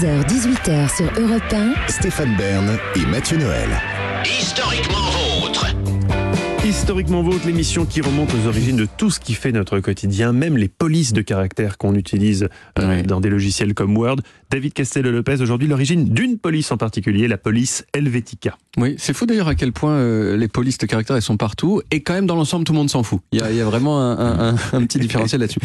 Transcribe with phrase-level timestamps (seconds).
[0.00, 1.74] 16h-18h sur Europe 1.
[1.88, 3.68] Stéphane Bern et Mathieu Noël.
[4.24, 4.96] Historiquement
[5.42, 5.66] vôtre.
[6.64, 10.56] Historiquement Vôtre, l'émission qui remonte aux origines de tout ce qui fait notre quotidien, même
[10.56, 14.16] les polices de caractère qu'on utilise euh, dans des logiciels comme Word.
[14.50, 18.56] David Castello-Lopez, aujourd'hui l'origine d'une police en particulier, la police Helvetica.
[18.78, 21.82] Oui, c'est fou d'ailleurs à quel point euh, les polices de caractère elles sont partout
[21.90, 23.20] et quand même dans l'ensemble tout le monde s'en fout.
[23.32, 25.60] Il y a, il y a vraiment un, un- un- un petit différentiel là-dessus.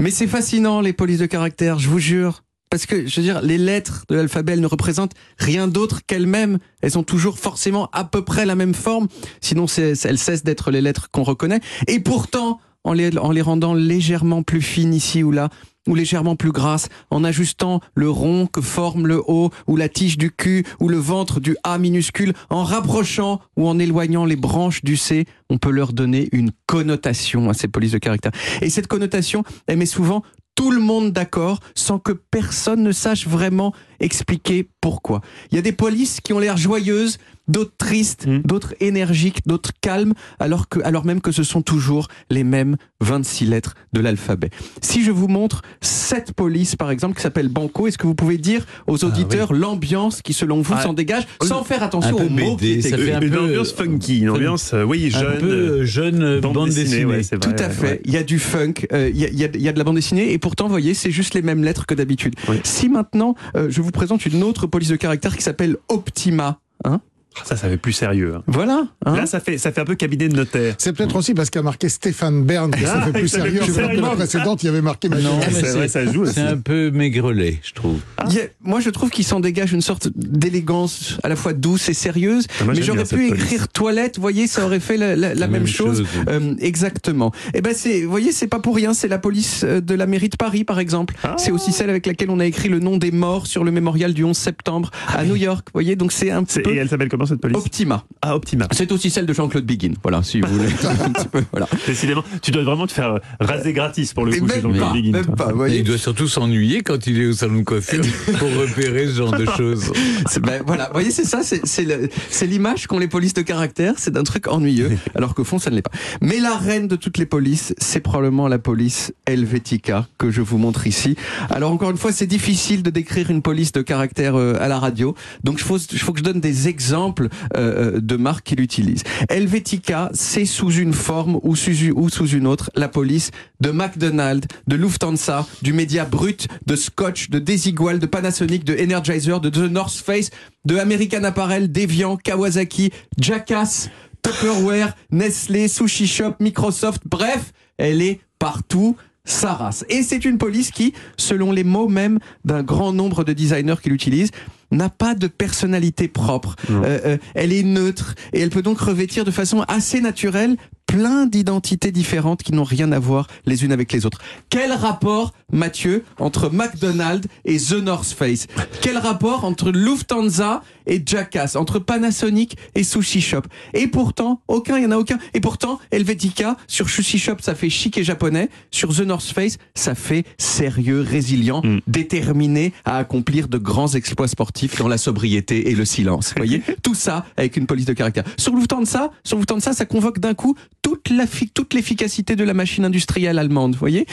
[0.00, 2.42] Mais c'est fascinant les polices de caractère, je vous jure.
[2.70, 6.58] Parce que, je veux dire, les lettres de l'alphabet, elles ne représentent rien d'autre qu'elles-mêmes.
[6.82, 9.08] Elles ont toujours forcément à peu près la même forme.
[9.40, 11.60] Sinon, elles cessent d'être les lettres qu'on reconnaît.
[11.86, 15.50] Et pourtant, en les, en les rendant légèrement plus fines ici ou là,
[15.86, 20.18] ou légèrement plus grasses, en ajustant le rond que forme le O, ou la tige
[20.18, 24.84] du Q, ou le ventre du A minuscule, en rapprochant ou en éloignant les branches
[24.84, 28.32] du C, on peut leur donner une connotation à ces polices de caractère.
[28.60, 30.22] Et cette connotation, elle met souvent
[30.58, 35.20] tout le monde d'accord sans que personne ne sache vraiment expliquer pourquoi.
[35.52, 37.18] Il y a des polices qui ont l'air joyeuses,
[37.48, 38.40] d'autres tristes, Mm.
[38.44, 43.46] d'autres énergiques, d'autres calmes, alors, que, alors même que ce sont toujours les mêmes 26
[43.46, 44.50] lettres de l'alphabet.
[44.82, 48.38] Si je vous montre cette police, par exemple, qui s'appelle Banco, est-ce que vous pouvez
[48.38, 52.56] dire aux auditeurs l'ambiance qui, selon vous, Ah, s'en dégage, sans faire attention aux mots
[52.56, 54.82] qui BD, étaient ça fait un une peu, ambiance euh, funky, une fun- ambiance, euh,
[54.84, 55.26] oui, jeune.
[55.26, 57.04] un peu euh, jeune euh, bande, dessinée.
[57.04, 57.86] ouais, c'est Tout vrai, à fait.
[57.86, 58.00] ouais.
[58.04, 59.72] Il y a du funk, euh, il y, a, il y a- il y a
[59.72, 62.34] de la bande dessinée, et pourtant, vous voyez, c'est juste les mêmes lettres que d'habitude.
[62.48, 62.56] Oui.
[62.64, 67.00] Si maintenant, euh, je vous présente une autre police de caractère qui s'appelle Optima, hein
[67.44, 68.34] Ça, ça fait plus sérieux.
[68.36, 68.42] hein.
[68.48, 68.82] voilà.
[69.06, 70.74] hein Là, ça fait, ça fait un peu cabinet de notaire.
[70.78, 73.28] C'est peut-être aussi parce qu'il y a marqué Stéphane Bern, que ça Ah, fait plus
[73.28, 73.60] ça fait sérieux.
[73.60, 74.00] plus que sérieux.
[74.02, 75.48] la précédente, il y avait marqué Non, Noël.
[75.52, 76.34] mais c'est vrai, ça joue aussi.
[76.34, 78.00] C'est un peu maigrelet, je trouve.
[78.18, 78.24] A-
[78.60, 82.46] moi, je trouve qu'il s'en dégage une sorte d'élégance à la fois douce et sérieuse.
[82.60, 85.46] Ah, moi, mais j'aurais pu écrire toilette, vous voyez, ça aurait fait la, la- la
[85.48, 86.04] même, chose.
[86.28, 87.32] Euh, exactement.
[87.54, 88.94] Et ben c'est, vous voyez, c'est pas pour rien.
[88.94, 91.14] C'est la police euh, de la mairie de Paris, par exemple.
[91.22, 91.36] Ah.
[91.38, 94.12] C'est aussi celle avec laquelle on a écrit le nom des morts sur le mémorial
[94.14, 95.66] du 11 septembre à New York.
[95.68, 98.04] Vous voyez, donc c'est un peu Et elle s'appelle comment cette police Optima.
[98.22, 98.68] Ah, Optima.
[98.70, 99.94] C'est aussi celle de Jean-Claude Biguin.
[100.02, 100.68] Voilà, si vous voulez.
[101.04, 101.66] un petit peu, voilà.
[101.86, 104.48] Décidément, tu dois vraiment te faire euh, raser gratis pour le coup.
[104.48, 105.78] chez Jean-Claude Biguin, même pas, voyez.
[105.78, 108.04] il doit surtout s'ennuyer quand il est au salon de coiffure
[108.38, 109.92] pour repérer ce genre de choses.
[110.26, 114.12] C'est- ben, voilà, vous voyez, c'est ça, c'est l'image qu'ont les polices de caractère, c'est
[114.12, 115.90] d'un truc ennuyeux, alors qu'au fond, ça ne l'est pas.
[116.20, 120.58] Mais la reine de toutes les polices, c'est probablement la police Helvetica que je vous
[120.58, 121.16] montre ici.
[121.50, 124.78] Alors encore une fois, c'est difficile de décrire une police de caractère euh, à la
[124.78, 128.46] radio, donc il faut, il faut que je donne des exemples euh, euh, de marques
[128.46, 129.02] qu'il utilise.
[129.28, 133.30] Helvetica, c'est sous une forme ou sous, ou sous une autre la police
[133.60, 139.40] de McDonald's, de Lufthansa, du média brut, de Scotch, de Desigual, de Panasonic, de Energizer,
[139.40, 140.30] de The North Face,
[140.64, 143.90] de American Apparel, Deviant, Kawasaki, Jackass,
[144.22, 148.96] Tupperware, Nestlé, Sushi Shop, Microsoft, bref, elle est partout.
[149.24, 149.84] Sa race.
[149.90, 153.90] Et c'est une police qui, selon les mots même d'un grand nombre de designers qui
[153.90, 154.30] l'utilisent,
[154.70, 156.56] n'a pas de personnalité propre.
[156.70, 160.56] Euh, euh, elle est neutre et elle peut donc revêtir de façon assez naturelle
[160.86, 164.20] plein d'identités différentes qui n'ont rien à voir les unes avec les autres.
[164.48, 168.46] Quel rapport, Mathieu, entre McDonald's et The North Face?
[168.80, 173.42] Quel rapport entre Lufthansa et Jackass Entre Panasonic et Sushi Shop?
[173.74, 175.18] Et pourtant, aucun, il n'y en a aucun.
[175.34, 178.48] Et pourtant, Helvetica, sur Sushi Shop, ça fait chic et japonais.
[178.70, 181.80] Sur The North Face, ça fait sérieux, résilient, Mm.
[181.86, 186.28] déterminé à accomplir de grands exploits sportifs dans la sobriété et le silence.
[186.30, 186.62] Vous voyez?
[186.82, 188.24] Tout ça avec une police de caractère.
[188.36, 192.54] Sur Lufthansa, sur Lufthansa, ça convoque d'un coup toute la fi- toute l'efficacité de la
[192.54, 194.06] machine industrielle allemande, vous voyez?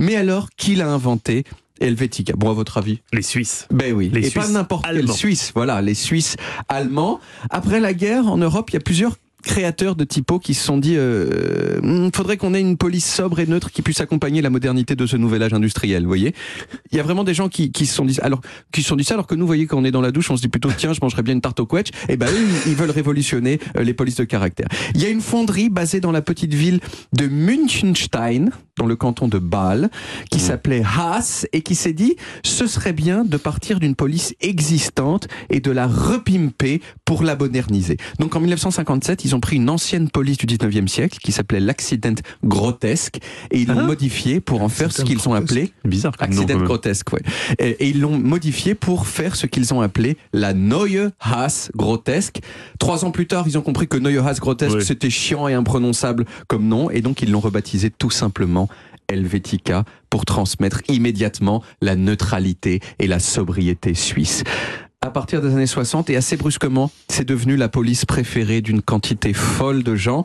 [0.00, 1.44] Mais alors, qui l'a inventé?
[1.80, 2.34] Helvetica.
[2.36, 3.00] Bon, à votre avis?
[3.12, 3.66] Les Suisses.
[3.72, 5.10] ben oui, Les et pas Suisses n'importe quel.
[5.10, 5.50] Suisse.
[5.54, 6.36] Voilà, les Suisses
[6.68, 7.18] allemands.
[7.50, 10.78] Après la guerre, en Europe, il y a plusieurs créateurs de typos qui se sont
[10.78, 14.50] dit euh, Hmm, faudrait qu'on ait une police sobre et neutre qui puisse accompagner la
[14.50, 16.34] modernité de ce nouvel âge industriel, vous voyez.
[16.92, 18.40] Il y a vraiment des gens qui, qui se sont dit alors
[18.72, 20.12] qui se sont dit ça alors que nous vous voyez quand on est dans la
[20.12, 22.26] douche, on se dit plutôt tiens, je mangerais bien une tarte au quetch et ben
[22.28, 24.68] eux ils- ils veulent révolutionner euh, les polices de caractère.
[24.94, 26.80] Il y a une fonderie basée dans la petite ville
[27.12, 29.90] de Münchenstein dans le canton de Bâle
[30.30, 35.28] qui s'appelait Haas et qui s'est dit ce serait bien de partir d'une police existante
[35.50, 37.98] et de la repimper pour la moderniser.
[38.18, 42.14] Donc en 1957, ils ont pris une ancienne police du 19e siècle qui s'appelait l'accident
[42.44, 43.18] grotesque
[43.50, 43.82] et ils l'ont Ah.
[43.84, 46.14] modifiée pour en faire ce qu'ils ont appelé Bizarre.
[46.18, 47.22] Accident grotesque, ouais.
[47.58, 52.40] Et, et ils l'ont modifié pour faire ce qu'ils ont appelé la Neue Haas grotesque.
[52.78, 56.24] Trois ans plus tard, ils ont compris que Neue Haas grotesque, c'était chiant et imprononçable
[56.46, 58.68] comme nom, et donc ils l'ont rebaptisé tout simplement
[59.12, 64.44] Helvetica pour transmettre immédiatement la neutralité et la sobriété suisse.
[65.00, 69.32] À partir des années 60 et assez brusquement, c'est devenu la police préférée d'une quantité
[69.32, 70.22] folle de gens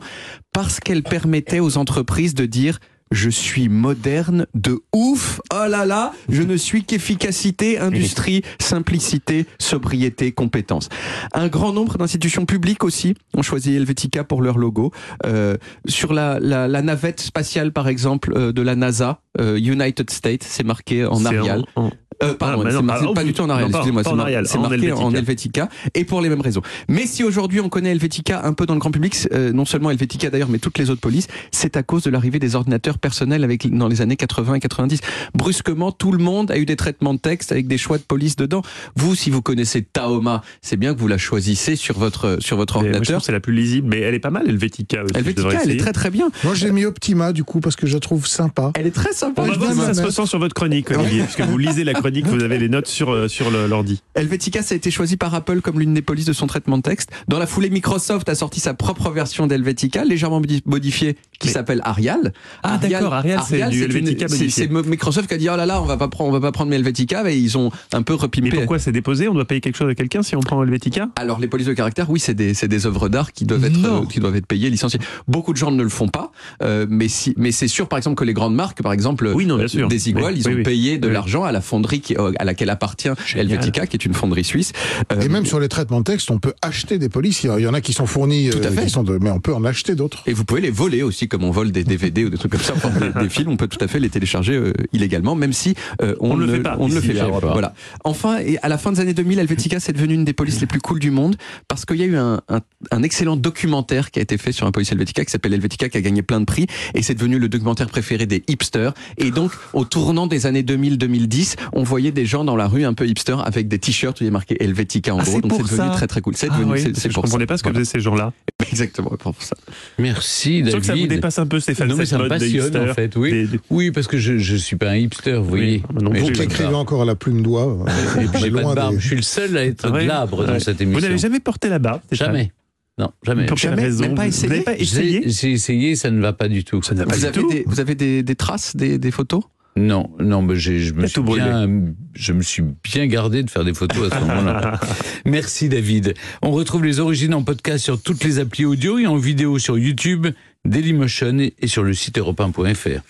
[0.52, 2.78] parce qu'elle permettait aux entreprises de dire
[3.10, 5.40] je suis moderne de ouf.
[5.52, 10.88] Oh là là, je ne suis qu'efficacité, industrie, simplicité, sobriété, compétence.
[11.32, 14.92] Un grand nombre d'institutions publiques aussi ont choisi Helvetica pour leur logo.
[15.26, 15.56] Euh,
[15.86, 20.42] sur la, la, la navette spatiale, par exemple, euh, de la NASA, euh, United States,
[20.42, 21.64] c'est marqué en Arial.
[21.76, 21.90] en- en-
[22.22, 24.96] Euh, pardon, Ah, c'est marqué pas du tout en Arial, excusez-moi, c'est marqué Helvetica.
[24.96, 26.62] en Helvetica, et pour les mêmes raisons.
[26.88, 29.64] Mais si aujourd'hui on connaît Helvetica un peu dans le grand public, c'est, euh, non
[29.64, 32.98] seulement Helvetica d'ailleurs, mais toutes les autres polices, c'est à cause de l'arrivée des ordinateurs
[32.98, 35.00] personnels avec, dans les années 80 et 90.
[35.34, 38.34] Brusquement, tout le monde a eu des traitements de texte avec des choix de police
[38.36, 38.62] dedans.
[38.96, 42.76] Vous, si vous connaissez Taoma, c'est bien que vous la choisissez sur votre, sur votre
[42.76, 43.20] ordinateur.
[43.20, 45.04] que c'est la plus lisible, mais elle est pas mal, Helvetica.
[45.04, 46.30] aussi, Helvetica, elle est très très bien.
[46.42, 48.72] Moi, j'ai mis Optima, du coup, parce que je la trouve sympa.
[48.74, 49.42] Elle est très sympa.
[49.42, 51.92] On va voir si ça se ressent sur votre chronique, Olivier, puisque vous lisez la
[51.94, 54.02] chronique, vous avez les notes sur, euh, sur l'ordi.
[54.14, 56.82] Helvetica, ça a été choisi par Apple comme l'une des polices de son traitement de
[56.82, 57.10] texte.
[57.28, 61.52] Dans la foulée, Microsoft a sorti sa propre version d'Helvetica, légèrement modi- modifiée, qui Mais-
[61.52, 62.32] s'appelle Arial.
[62.62, 65.84] Ah, d'accord, Arial, c'est du Helvetica c'est- Microsoft qui a dit, oh là là, on
[65.86, 68.20] va pas prendre, on va pas prendre mes Helvetica, mais ils ont un peu Mais
[68.20, 68.50] repimpé.
[68.50, 69.28] pourquoi c'est déposé?
[69.28, 71.08] On doit payer quelque chose à quelqu'un si on prend Helvetica?
[71.16, 73.84] Alors les polices de caractère, oui, c'est des, c'est des œuvres d'art qui doivent être
[73.84, 75.00] euh, qui doivent être payées, licenciées.
[75.26, 76.32] Beaucoup de gens ne le font pas,
[76.62, 79.46] euh, mais si, mais c'est sûr, par exemple, que les grandes marques, par exemple, Oui,
[79.46, 79.88] non, bien sûr.
[79.88, 82.44] des Iguales, Oui, ils ont oui, payé de l'argent à la fonderie qui, euh, à
[82.44, 83.46] laquelle appartient Génial.
[83.52, 84.72] Helvetica, qui est une fonderie suisse.
[85.12, 87.42] Euh, Et même sur les traitements de texte, on peut acheter des polices.
[87.44, 88.84] Il y en a qui sont fournis, Tout à euh, fait.
[88.84, 90.22] qui sont de- mais on peut en acheter d'autres.
[90.26, 92.60] Et vous pouvez les voler aussi, comme on vole des DVD ou des trucs comme
[92.60, 93.50] ça, des, des films.
[93.50, 96.46] On peut tout à fait les télécharger euh, illégalement, même si euh, on, On ne
[96.46, 97.28] le fait pas On ne le fait pas.
[97.52, 97.74] Voilà.
[98.04, 100.66] Enfin, et à la fin des années 2000, Helvetica c'est devenu une des polices les
[100.66, 101.36] plus cool du monde
[101.68, 102.60] parce qu'il y a eu un, un,
[102.90, 105.96] un excellent documentaire qui a été fait sur un police Helvetica qui s'appelle Helvetica, qui
[105.96, 108.92] a gagné plein de prix et c'est devenu le documentaire préféré des hipsters.
[109.16, 112.94] Et donc, au tournant des années 2000-2010, on voyait des gens dans la rue un
[112.94, 115.40] peu hipster avec des t-shirts où il y a marqué Helvetica en Ah, gros.
[115.40, 116.34] Donc c'est devenu très très cool.
[116.36, 117.80] C'est Ah devenu, oui, je pour comprenais pas ce que Voilà.
[117.80, 118.32] faisaient ces gens-là.
[118.70, 119.56] Exactement pour ça.
[119.98, 120.70] Merci, Je David.
[120.70, 122.78] trouve que ça vous dépasse un peu, Stéphane, Non, mais ça me passionne, hipster.
[122.90, 123.30] en fait, oui.
[123.32, 125.78] Des- des- Oui, parce que je je suis pas un hipster, vous voyez.
[125.80, 126.06] Plus.
[126.20, 127.84] Vous je qui écrivez encore à la plume doigt.
[128.20, 128.94] Et puis on est j'ai pas loin de barbe.
[128.94, 130.60] des- Je suis le seul à être Ah glabre dans Ouais.
[130.60, 131.00] cette Vous émission.
[131.02, 132.52] n'avez jamais porté la barbe Jamais.
[132.98, 133.46] Non, jamais.
[133.46, 136.20] Pour quelle Jamais raison Même pas Vous essayé n'avez pas essayé J'ai essayé, ça ne
[136.20, 136.82] va pas du tout.
[136.82, 137.48] Ça n'a pas Vous du avez, tout.
[137.48, 139.42] des, vous avez des, des traces, des, des photos?
[139.78, 141.68] Non, non, mais je me suis bien,
[142.14, 144.80] je me suis bien gardé de faire des photos à ce moment-là.
[145.24, 146.14] Merci David.
[146.42, 149.78] On retrouve les origines en podcast sur toutes les applis audio et en vidéo sur
[149.78, 150.26] YouTube,
[150.64, 153.02] Dailymotion et sur le site europe1.fr.